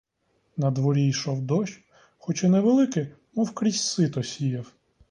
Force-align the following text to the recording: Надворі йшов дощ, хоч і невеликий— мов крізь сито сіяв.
Надворі 0.57 1.07
йшов 1.07 1.41
дощ, 1.41 1.83
хоч 2.17 2.43
і 2.43 2.47
невеликий— 2.47 3.13
мов 3.35 3.51
крізь 3.53 3.81
сито 3.83 4.23
сіяв. 4.23 4.71